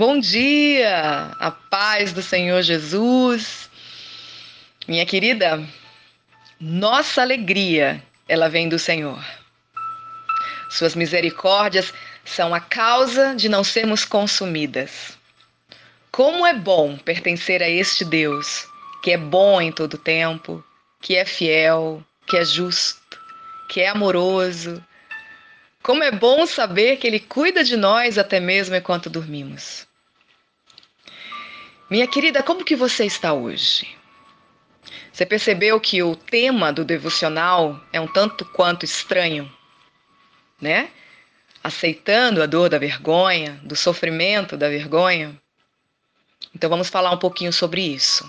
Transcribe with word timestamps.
Bom 0.00 0.18
dia, 0.18 1.36
a 1.38 1.50
paz 1.50 2.10
do 2.14 2.22
Senhor 2.22 2.62
Jesus. 2.62 3.68
Minha 4.88 5.04
querida, 5.04 5.62
nossa 6.58 7.20
alegria, 7.20 8.02
ela 8.26 8.48
vem 8.48 8.66
do 8.66 8.78
Senhor. 8.78 9.22
Suas 10.70 10.94
misericórdias 10.94 11.92
são 12.24 12.54
a 12.54 12.60
causa 12.60 13.34
de 13.34 13.46
não 13.46 13.62
sermos 13.62 14.02
consumidas. 14.02 15.18
Como 16.10 16.46
é 16.46 16.54
bom 16.54 16.96
pertencer 16.96 17.62
a 17.62 17.68
este 17.68 18.02
Deus, 18.02 18.66
que 19.02 19.10
é 19.10 19.18
bom 19.18 19.60
em 19.60 19.70
todo 19.70 19.98
tempo, 19.98 20.64
que 21.02 21.14
é 21.14 21.26
fiel, 21.26 22.02
que 22.26 22.38
é 22.38 22.44
justo, 22.46 23.20
que 23.68 23.82
é 23.82 23.88
amoroso. 23.88 24.82
Como 25.82 26.02
é 26.02 26.10
bom 26.10 26.46
saber 26.46 26.96
que 26.96 27.06
Ele 27.06 27.20
cuida 27.20 27.62
de 27.62 27.76
nós 27.76 28.16
até 28.16 28.40
mesmo 28.40 28.74
enquanto 28.74 29.10
dormimos. 29.10 29.89
Minha 31.90 32.06
querida, 32.06 32.40
como 32.40 32.64
que 32.64 32.76
você 32.76 33.04
está 33.04 33.32
hoje? 33.32 33.98
Você 35.12 35.26
percebeu 35.26 35.80
que 35.80 36.00
o 36.04 36.14
tema 36.14 36.72
do 36.72 36.84
devocional 36.84 37.80
é 37.92 38.00
um 38.00 38.06
tanto 38.06 38.44
quanto 38.44 38.84
estranho, 38.84 39.52
né? 40.60 40.88
Aceitando 41.64 42.44
a 42.44 42.46
dor 42.46 42.68
da 42.68 42.78
vergonha, 42.78 43.60
do 43.64 43.74
sofrimento 43.74 44.56
da 44.56 44.68
vergonha. 44.68 45.36
Então 46.54 46.70
vamos 46.70 46.88
falar 46.88 47.10
um 47.10 47.18
pouquinho 47.18 47.52
sobre 47.52 47.82
isso. 47.82 48.24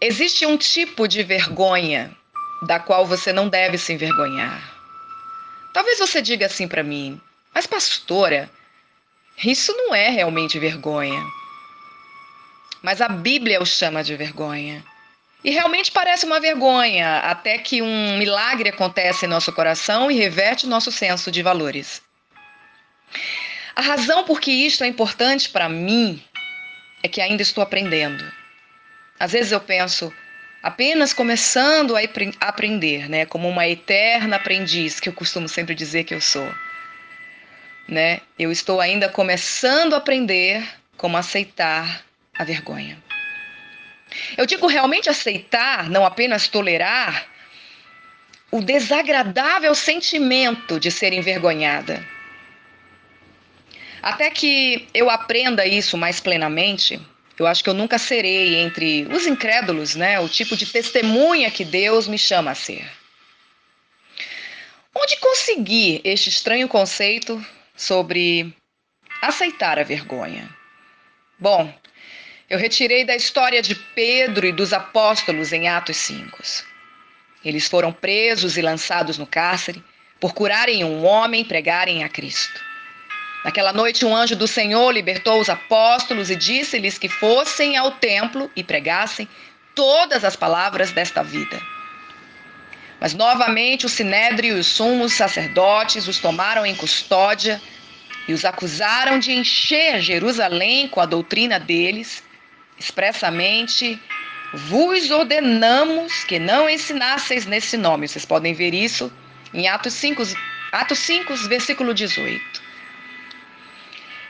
Existe 0.00 0.44
um 0.44 0.56
tipo 0.56 1.06
de 1.06 1.22
vergonha 1.22 2.12
da 2.66 2.80
qual 2.80 3.06
você 3.06 3.32
não 3.32 3.48
deve 3.48 3.78
se 3.78 3.92
envergonhar. 3.92 4.60
Talvez 5.72 6.00
você 6.00 6.20
diga 6.20 6.46
assim 6.46 6.66
para 6.66 6.82
mim, 6.82 7.20
mas 7.54 7.68
pastora, 7.68 8.50
isso 9.44 9.72
não 9.76 9.94
é 9.94 10.08
realmente 10.08 10.58
vergonha. 10.58 11.24
Mas 12.84 13.00
a 13.00 13.08
Bíblia 13.08 13.62
o 13.62 13.64
chama 13.64 14.04
de 14.04 14.14
vergonha. 14.14 14.84
E 15.42 15.48
realmente 15.48 15.90
parece 15.90 16.26
uma 16.26 16.38
vergonha, 16.38 17.20
até 17.20 17.56
que 17.56 17.80
um 17.80 18.18
milagre 18.18 18.68
acontece 18.68 19.24
em 19.24 19.28
nosso 19.28 19.50
coração 19.54 20.10
e 20.10 20.14
reverte 20.14 20.66
nosso 20.66 20.92
senso 20.92 21.32
de 21.32 21.42
valores. 21.42 22.02
A 23.74 23.80
razão 23.80 24.24
por 24.24 24.38
que 24.38 24.50
isto 24.50 24.84
é 24.84 24.86
importante 24.86 25.48
para 25.48 25.66
mim 25.66 26.22
é 27.02 27.08
que 27.08 27.22
ainda 27.22 27.40
estou 27.40 27.64
aprendendo. 27.64 28.22
Às 29.18 29.32
vezes 29.32 29.52
eu 29.52 29.60
penso, 29.62 30.12
apenas 30.62 31.14
começando 31.14 31.96
a 31.96 32.00
aprender, 32.46 33.08
né, 33.08 33.24
como 33.24 33.48
uma 33.48 33.66
eterna 33.66 34.36
aprendiz, 34.36 35.00
que 35.00 35.08
eu 35.08 35.14
costumo 35.14 35.48
sempre 35.48 35.74
dizer 35.74 36.04
que 36.04 36.14
eu 36.14 36.20
sou. 36.20 36.54
Né? 37.88 38.20
Eu 38.38 38.52
estou 38.52 38.78
ainda 38.78 39.08
começando 39.08 39.94
a 39.94 39.96
aprender 39.96 40.62
como 40.98 41.16
aceitar 41.16 42.04
a 42.38 42.44
vergonha. 42.44 43.02
Eu 44.36 44.46
digo 44.46 44.66
realmente 44.66 45.08
aceitar, 45.08 45.88
não 45.90 46.04
apenas 46.04 46.48
tolerar, 46.48 47.26
o 48.50 48.60
desagradável 48.60 49.74
sentimento 49.74 50.78
de 50.78 50.90
ser 50.90 51.12
envergonhada. 51.12 52.06
Até 54.00 54.30
que 54.30 54.86
eu 54.94 55.10
aprenda 55.10 55.66
isso 55.66 55.96
mais 55.96 56.20
plenamente, 56.20 57.00
eu 57.38 57.46
acho 57.46 57.64
que 57.64 57.70
eu 57.70 57.74
nunca 57.74 57.98
serei 57.98 58.56
entre 58.56 59.06
os 59.10 59.26
incrédulos, 59.26 59.96
né, 59.96 60.20
o 60.20 60.28
tipo 60.28 60.56
de 60.56 60.66
testemunha 60.66 61.50
que 61.50 61.64
Deus 61.64 62.06
me 62.06 62.18
chama 62.18 62.52
a 62.52 62.54
ser. 62.54 62.88
Onde 64.94 65.16
conseguir 65.16 66.00
este 66.04 66.28
estranho 66.28 66.68
conceito 66.68 67.44
sobre 67.74 68.54
aceitar 69.20 69.78
a 69.78 69.82
vergonha? 69.82 70.48
Bom, 71.36 71.74
eu 72.48 72.58
retirei 72.58 73.04
da 73.04 73.16
história 73.16 73.62
de 73.62 73.74
Pedro 73.74 74.46
e 74.46 74.52
dos 74.52 74.72
apóstolos 74.72 75.52
em 75.52 75.68
Atos 75.68 75.96
5. 75.96 76.38
Eles 77.44 77.66
foram 77.68 77.92
presos 77.92 78.56
e 78.56 78.62
lançados 78.62 79.18
no 79.18 79.26
cárcere 79.26 79.82
por 80.20 80.32
curarem 80.32 80.84
um 80.84 81.04
homem 81.04 81.42
e 81.42 81.44
pregarem 81.44 82.04
a 82.04 82.08
Cristo. 82.08 82.60
Naquela 83.44 83.72
noite, 83.72 84.06
um 84.06 84.16
anjo 84.16 84.34
do 84.34 84.46
Senhor 84.46 84.90
libertou 84.90 85.38
os 85.38 85.50
apóstolos 85.50 86.30
e 86.30 86.36
disse-lhes 86.36 86.96
que 86.96 87.08
fossem 87.08 87.76
ao 87.76 87.92
templo 87.92 88.50
e 88.56 88.64
pregassem 88.64 89.28
todas 89.74 90.24
as 90.24 90.34
palavras 90.34 90.92
desta 90.92 91.22
vida. 91.22 91.60
Mas 93.00 93.12
novamente 93.12 93.84
o 93.84 93.88
sinédrio 93.88 94.56
e 94.56 94.60
os 94.60 94.66
sumos 94.66 95.12
sacerdotes 95.12 96.08
os 96.08 96.18
tomaram 96.18 96.64
em 96.64 96.74
custódia 96.74 97.60
e 98.26 98.32
os 98.32 98.46
acusaram 98.46 99.18
de 99.18 99.32
encher 99.32 100.00
Jerusalém 100.00 100.88
com 100.88 101.00
a 101.00 101.06
doutrina 101.06 101.60
deles. 101.60 102.22
Expressamente, 102.84 103.98
vos 104.52 105.10
ordenamos 105.10 106.22
que 106.24 106.38
não 106.38 106.68
ensinasseis 106.68 107.46
nesse 107.46 107.78
nome. 107.78 108.06
Vocês 108.06 108.26
podem 108.26 108.52
ver 108.52 108.74
isso 108.74 109.10
em 109.54 109.66
Atos 109.66 109.94
5, 109.94 110.22
Atos 110.70 110.98
5 110.98 111.34
versículo 111.48 111.94
18. 111.94 112.62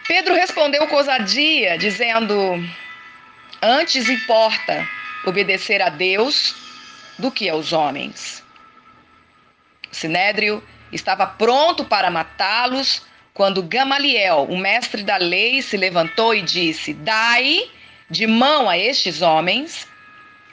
Pedro 0.06 0.34
respondeu 0.34 0.86
com 0.86 0.94
ousadia, 0.94 1.76
dizendo: 1.76 2.36
Antes 3.60 4.08
importa 4.08 4.88
obedecer 5.26 5.82
a 5.82 5.88
Deus 5.88 6.54
do 7.18 7.32
que 7.32 7.48
aos 7.48 7.72
homens. 7.72 8.40
O 9.90 9.94
sinédrio 9.96 10.62
estava 10.92 11.26
pronto 11.26 11.84
para 11.84 12.08
matá-los 12.08 13.02
quando 13.32 13.64
Gamaliel, 13.64 14.46
o 14.48 14.56
mestre 14.56 15.02
da 15.02 15.16
lei, 15.16 15.60
se 15.60 15.76
levantou 15.76 16.32
e 16.32 16.40
disse: 16.40 16.94
Dai 16.94 17.68
de 18.14 18.26
mão 18.26 18.68
a 18.68 18.78
estes 18.78 19.20
homens, 19.20 19.86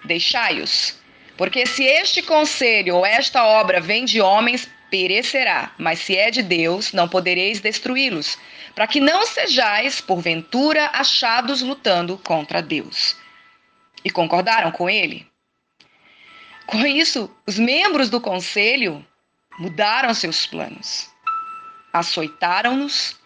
deixai-os. 0.04 1.00
Porque 1.38 1.66
se 1.66 1.84
este 1.84 2.22
conselho 2.22 2.98
ou 2.98 3.06
esta 3.06 3.46
obra 3.46 3.80
vem 3.80 4.04
de 4.04 4.20
homens, 4.20 4.70
perecerá, 4.90 5.72
mas 5.78 6.00
se 6.00 6.18
é 6.18 6.30
de 6.30 6.44
Deus, 6.44 6.92
não 6.92 7.08
podereis 7.08 7.62
destruí-los 7.62 8.38
para 8.76 8.88
que 8.88 9.00
não 9.00 9.26
sejais, 9.26 10.02
porventura, 10.02 10.90
achados 10.94 11.62
lutando 11.62 12.18
contra 12.18 12.62
Deus. 12.62 13.16
E 14.04 14.10
concordaram 14.10 14.72
com 14.72 14.90
ele? 14.90 15.28
Com 16.66 16.86
isso, 16.86 17.30
os 17.46 17.60
membros 17.60 18.10
do 18.10 18.22
conselho 18.22 19.06
mudaram 19.60 20.14
seus 20.14 20.48
planos. 20.48 21.10
Açoitaram-nos, 21.94 23.20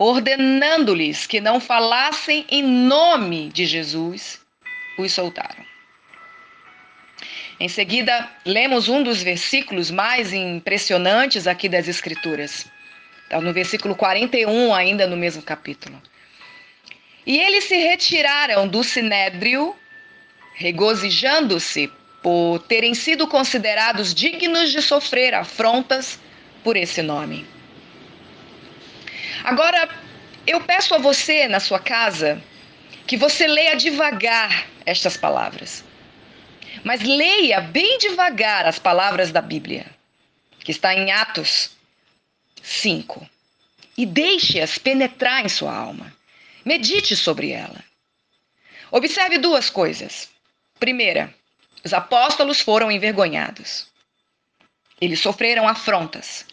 ordenando-lhes 0.00 1.26
que 1.26 1.42
não 1.42 1.60
falassem 1.60 2.46
em 2.48 2.62
nome 2.62 3.50
de 3.50 3.66
Jesus, 3.66 4.40
os 4.96 5.12
soltaram. 5.12 5.62
Em 7.60 7.68
seguida, 7.68 8.26
lemos 8.46 8.88
um 8.88 9.02
dos 9.02 9.22
versículos 9.22 9.90
mais 9.90 10.32
impressionantes 10.32 11.46
aqui 11.46 11.68
das 11.68 11.86
Escrituras. 11.86 12.66
Está 13.24 13.42
no 13.42 13.52
versículo 13.52 13.94
41, 13.94 14.74
ainda 14.74 15.06
no 15.06 15.18
mesmo 15.18 15.42
capítulo. 15.42 16.00
E 17.26 17.38
eles 17.38 17.64
se 17.64 17.76
retiraram 17.76 18.66
do 18.66 18.82
sinédrio, 18.82 19.76
regozijando-se 20.54 21.92
por 22.22 22.60
terem 22.60 22.94
sido 22.94 23.28
considerados 23.28 24.14
dignos 24.14 24.72
de 24.72 24.80
sofrer 24.80 25.34
afrontas 25.34 26.18
por 26.64 26.74
esse 26.74 27.02
nome. 27.02 27.59
Agora, 29.44 29.88
eu 30.46 30.60
peço 30.60 30.94
a 30.94 30.98
você, 30.98 31.48
na 31.48 31.60
sua 31.60 31.78
casa, 31.78 32.42
que 33.06 33.16
você 33.16 33.46
leia 33.46 33.76
devagar 33.76 34.66
estas 34.86 35.16
palavras. 35.16 35.84
Mas 36.84 37.02
leia 37.02 37.60
bem 37.60 37.98
devagar 37.98 38.66
as 38.66 38.78
palavras 38.78 39.32
da 39.32 39.40
Bíblia, 39.40 39.86
que 40.60 40.70
está 40.70 40.94
em 40.94 41.10
Atos 41.10 41.70
5. 42.62 43.28
E 43.96 44.06
deixe-as 44.06 44.78
penetrar 44.78 45.44
em 45.44 45.48
sua 45.48 45.74
alma. 45.74 46.12
Medite 46.64 47.16
sobre 47.16 47.50
ela. 47.50 47.82
Observe 48.90 49.38
duas 49.38 49.70
coisas. 49.70 50.30
Primeira, 50.78 51.34
os 51.84 51.92
apóstolos 51.92 52.60
foram 52.60 52.90
envergonhados. 52.90 53.86
Eles 55.00 55.20
sofreram 55.20 55.66
afrontas. 55.66 56.46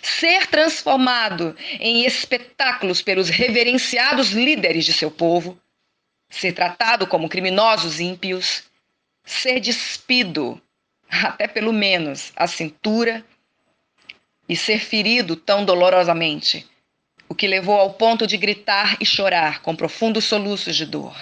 Ser 0.00 0.46
transformado 0.46 1.56
em 1.80 2.04
espetáculos 2.04 3.02
pelos 3.02 3.28
reverenciados 3.28 4.30
líderes 4.30 4.84
de 4.84 4.92
seu 4.92 5.10
povo, 5.10 5.60
ser 6.30 6.52
tratado 6.52 7.06
como 7.06 7.28
criminosos 7.28 8.00
ímpios, 8.00 8.64
ser 9.24 9.60
despido, 9.60 10.60
até 11.08 11.46
pelo 11.46 11.72
menos 11.72 12.32
a 12.36 12.46
cintura 12.46 13.24
e 14.48 14.56
ser 14.56 14.78
ferido 14.78 15.36
tão 15.36 15.64
dolorosamente, 15.64 16.66
o 17.28 17.34
que 17.34 17.46
levou 17.46 17.78
ao 17.78 17.94
ponto 17.94 18.26
de 18.26 18.36
gritar 18.36 18.96
e 19.00 19.06
chorar 19.06 19.62
com 19.62 19.74
profundos 19.74 20.24
soluços 20.24 20.76
de 20.76 20.86
dor. 20.86 21.14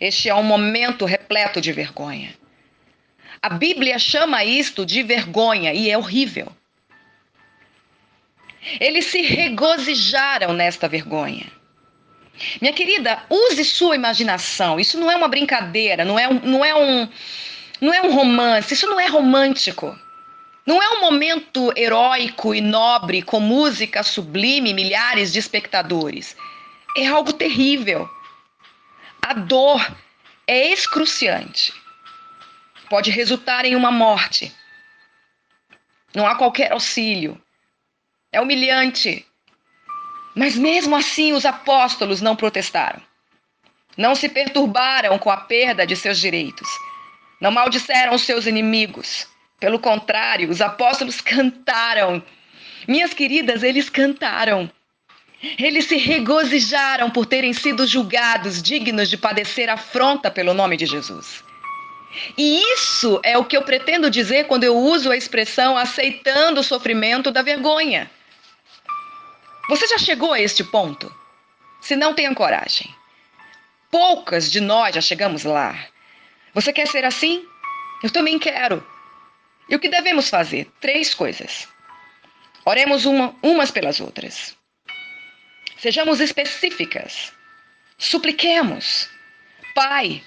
Este 0.00 0.28
é 0.28 0.34
um 0.34 0.42
momento 0.42 1.04
repleto 1.04 1.60
de 1.60 1.72
vergonha. 1.72 2.34
A 3.40 3.48
Bíblia 3.48 3.98
chama 3.98 4.44
isto 4.44 4.86
de 4.86 5.02
vergonha 5.02 5.72
e 5.72 5.90
é 5.90 5.96
horrível. 5.96 6.52
Eles 8.80 9.06
se 9.06 9.22
regozijaram 9.22 10.52
nesta 10.52 10.88
vergonha. 10.88 11.46
Minha 12.60 12.72
querida, 12.72 13.22
use 13.28 13.64
sua 13.64 13.94
imaginação. 13.94 14.78
Isso 14.78 14.98
não 14.98 15.10
é 15.10 15.16
uma 15.16 15.28
brincadeira, 15.28 16.04
não 16.04 16.18
é 16.18 16.28
um, 16.28 16.40
não 16.40 16.64
é 16.64 16.74
um, 16.74 17.08
não 17.80 17.92
é 17.92 18.02
um 18.02 18.12
romance, 18.12 18.74
isso 18.74 18.86
não 18.86 18.98
é 18.98 19.06
romântico. 19.06 19.98
Não 20.64 20.80
é 20.80 20.88
um 20.90 21.00
momento 21.00 21.72
heróico 21.76 22.54
e 22.54 22.60
nobre 22.60 23.20
com 23.20 23.40
música 23.40 24.02
sublime 24.04 24.72
milhares 24.72 25.32
de 25.32 25.40
espectadores. 25.40 26.36
É 26.96 27.06
algo 27.08 27.32
terrível. 27.32 28.08
A 29.20 29.34
dor 29.34 29.84
é 30.46 30.68
excruciante. 30.68 31.72
Pode 32.88 33.10
resultar 33.10 33.64
em 33.64 33.74
uma 33.74 33.90
morte. 33.90 34.54
Não 36.14 36.26
há 36.26 36.36
qualquer 36.36 36.70
auxílio. 36.72 37.40
É 38.32 38.40
humilhante. 38.40 39.24
Mas 40.34 40.56
mesmo 40.56 40.96
assim, 40.96 41.32
os 41.32 41.44
apóstolos 41.44 42.22
não 42.22 42.34
protestaram. 42.34 43.00
Não 43.96 44.14
se 44.14 44.28
perturbaram 44.28 45.18
com 45.18 45.30
a 45.30 45.36
perda 45.36 45.86
de 45.86 45.94
seus 45.94 46.18
direitos. 46.18 46.68
Não 47.40 47.50
maldisseram 47.50 48.14
os 48.14 48.22
seus 48.22 48.46
inimigos. 48.46 49.26
Pelo 49.60 49.78
contrário, 49.78 50.48
os 50.48 50.62
apóstolos 50.62 51.20
cantaram. 51.22 52.22
Minhas 52.88 53.12
queridas, 53.12 53.62
eles 53.62 53.90
cantaram. 53.90 54.70
Eles 55.58 55.86
se 55.86 55.96
regozijaram 55.96 57.10
por 57.10 57.26
terem 57.26 57.52
sido 57.52 57.86
julgados 57.86 58.62
dignos 58.62 59.10
de 59.10 59.18
padecer 59.18 59.68
afronta 59.68 60.30
pelo 60.30 60.54
nome 60.54 60.76
de 60.76 60.86
Jesus. 60.86 61.44
E 62.38 62.62
isso 62.74 63.20
é 63.22 63.36
o 63.36 63.44
que 63.44 63.56
eu 63.56 63.62
pretendo 63.62 64.10
dizer 64.10 64.46
quando 64.46 64.64
eu 64.64 64.76
uso 64.76 65.10
a 65.10 65.16
expressão 65.16 65.76
aceitando 65.76 66.60
o 66.60 66.64
sofrimento 66.64 67.30
da 67.30 67.42
vergonha. 67.42 68.10
Você 69.68 69.86
já 69.86 69.98
chegou 69.98 70.32
a 70.32 70.40
este 70.40 70.64
ponto? 70.64 71.14
Se 71.80 71.94
não, 71.96 72.14
tenha 72.14 72.34
coragem. 72.34 72.92
Poucas 73.90 74.50
de 74.50 74.60
nós 74.60 74.94
já 74.94 75.00
chegamos 75.00 75.44
lá. 75.44 75.76
Você 76.54 76.72
quer 76.72 76.86
ser 76.88 77.04
assim? 77.04 77.46
Eu 78.02 78.10
também 78.10 78.38
quero. 78.38 78.84
E 79.68 79.76
o 79.76 79.78
que 79.78 79.88
devemos 79.88 80.28
fazer? 80.28 80.70
Três 80.80 81.14
coisas. 81.14 81.68
Oremos 82.64 83.04
uma, 83.04 83.34
umas 83.42 83.70
pelas 83.70 84.00
outras. 84.00 84.56
Sejamos 85.78 86.20
específicas. 86.20 87.32
Supliquemos. 87.98 89.08
Pai, 89.74 90.22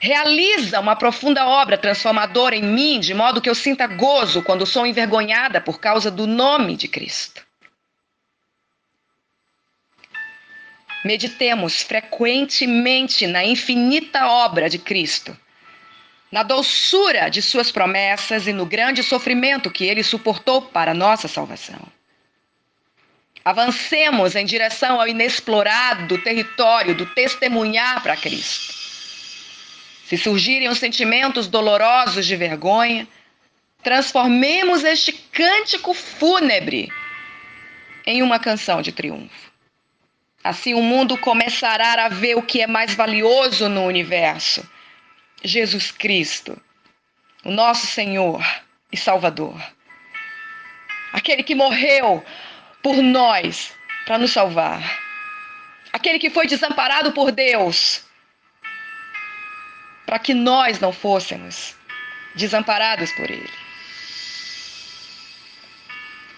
realiza 0.00 0.80
uma 0.80 0.96
profunda 0.96 1.46
obra 1.46 1.78
transformadora 1.78 2.56
em 2.56 2.62
mim, 2.62 3.00
de 3.00 3.14
modo 3.14 3.40
que 3.40 3.48
eu 3.48 3.54
sinta 3.54 3.86
gozo 3.86 4.42
quando 4.42 4.66
sou 4.66 4.86
envergonhada 4.86 5.60
por 5.60 5.80
causa 5.80 6.10
do 6.10 6.26
nome 6.26 6.76
de 6.76 6.88
Cristo. 6.88 7.47
Meditemos 11.04 11.82
frequentemente 11.82 13.26
na 13.26 13.44
infinita 13.44 14.26
obra 14.26 14.68
de 14.68 14.78
Cristo, 14.78 15.36
na 16.30 16.42
doçura 16.42 17.28
de 17.28 17.40
suas 17.40 17.70
promessas 17.70 18.46
e 18.46 18.52
no 18.52 18.66
grande 18.66 19.02
sofrimento 19.02 19.70
que 19.70 19.84
ele 19.84 20.02
suportou 20.02 20.62
para 20.62 20.92
nossa 20.92 21.28
salvação. 21.28 21.80
Avancemos 23.44 24.36
em 24.36 24.44
direção 24.44 25.00
ao 25.00 25.08
inexplorado 25.08 26.18
território 26.18 26.94
do 26.94 27.06
testemunhar 27.06 28.02
para 28.02 28.16
Cristo. 28.16 28.74
Se 30.04 30.18
surgirem 30.18 30.68
os 30.68 30.78
sentimentos 30.78 31.46
dolorosos 31.46 32.26
de 32.26 32.36
vergonha, 32.36 33.06
transformemos 33.82 34.84
este 34.84 35.12
cântico 35.12 35.94
fúnebre 35.94 36.90
em 38.04 38.22
uma 38.22 38.38
canção 38.38 38.82
de 38.82 38.92
triunfo. 38.92 39.48
Assim 40.42 40.74
o 40.74 40.82
mundo 40.82 41.18
começará 41.18 42.04
a 42.04 42.08
ver 42.08 42.36
o 42.36 42.42
que 42.42 42.62
é 42.62 42.66
mais 42.66 42.94
valioso 42.94 43.68
no 43.68 43.84
universo: 43.84 44.68
Jesus 45.42 45.90
Cristo, 45.90 46.60
o 47.44 47.50
nosso 47.50 47.86
Senhor 47.86 48.44
e 48.92 48.96
Salvador. 48.96 49.60
Aquele 51.12 51.42
que 51.42 51.54
morreu 51.54 52.24
por 52.82 52.96
nós 52.96 53.72
para 54.06 54.18
nos 54.18 54.30
salvar. 54.30 54.80
Aquele 55.92 56.18
que 56.18 56.30
foi 56.30 56.46
desamparado 56.46 57.12
por 57.12 57.32
Deus 57.32 58.04
para 60.06 60.18
que 60.18 60.32
nós 60.32 60.80
não 60.80 60.92
fôssemos 60.92 61.76
desamparados 62.34 63.12
por 63.12 63.30
Ele. 63.30 63.50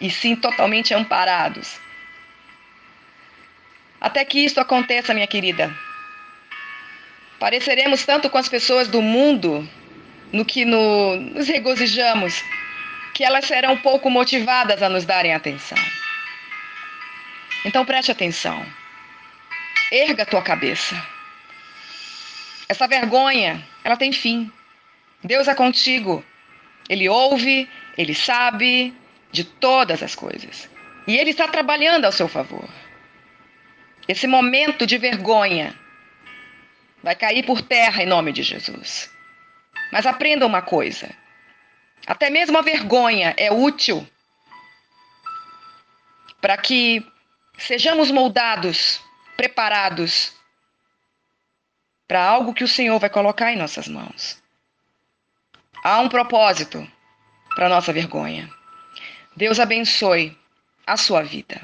E 0.01 0.11
sim 0.11 0.35
totalmente 0.35 0.95
amparados 0.95 1.79
até 4.01 4.25
que 4.25 4.45
isto 4.45 4.61
aconteça, 4.61 5.13
minha 5.13 5.27
querida. 5.27 5.75
Pareceremos 7.39 8.05
tanto 8.05 8.31
com 8.31 8.39
as 8.39 8.49
pessoas 8.49 8.89
do 8.89 9.03
mundo 9.03 9.69
no 10.33 10.45
que 10.45 10.65
no, 10.65 11.17
nos 11.17 11.49
regozijamos, 11.49 12.43
que 13.15 13.25
elas 13.25 13.45
serão 13.45 13.77
pouco 13.77 14.09
motivadas 14.09 14.83
a 14.83 14.89
nos 14.89 15.05
darem 15.05 15.35
atenção. 15.35 15.79
Então 17.65 17.85
preste 17.85 18.11
atenção. 18.11 18.65
Erga 19.93 20.25
tua 20.25 20.43
cabeça. 20.43 20.95
Essa 22.69 22.87
vergonha, 22.87 23.67
ela 23.83 23.97
tem 23.97 24.13
fim. 24.13 24.51
Deus 25.23 25.49
é 25.49 25.55
contigo. 25.55 26.25
Ele 26.89 27.09
ouve, 27.09 27.69
ele 27.99 28.15
sabe 28.15 28.95
de 29.33 29.45
todas 29.45 30.03
as 30.03 30.15
coisas. 30.15 30.71
E 31.07 31.17
ele 31.17 31.31
está 31.31 31.49
trabalhando 31.49 32.05
ao 32.05 32.13
seu 32.13 32.29
favor. 32.29 32.69
Esse 34.11 34.27
momento 34.27 34.89
de 34.89 34.99
vergonha 34.99 35.73
vai 37.01 37.15
cair 37.15 37.47
por 37.47 37.63
terra 37.63 38.03
em 38.03 38.07
nome 38.07 38.33
de 38.33 38.43
Jesus. 38.43 39.09
Mas 39.93 40.05
aprenda 40.05 40.45
uma 40.45 40.61
coisa: 40.61 41.09
até 42.05 42.29
mesmo 42.29 42.59
a 42.59 42.61
vergonha 42.61 43.33
é 43.37 43.53
útil 43.53 44.05
para 46.41 46.57
que 46.57 47.07
sejamos 47.57 48.11
moldados, 48.11 49.01
preparados 49.37 50.33
para 52.09 52.21
algo 52.21 52.53
que 52.53 52.65
o 52.65 52.69
Senhor 52.69 52.99
vai 52.99 53.11
colocar 53.11 53.53
em 53.53 53.57
nossas 53.57 53.87
mãos. 53.87 54.43
Há 55.85 56.01
um 56.01 56.09
propósito 56.09 56.85
para 57.55 57.69
nossa 57.69 57.93
vergonha. 57.93 58.51
Deus 59.37 59.61
abençoe 59.61 60.37
a 60.85 60.97
sua 60.97 61.23
vida. 61.23 61.63